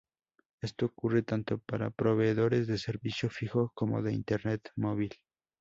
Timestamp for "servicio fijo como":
2.79-4.01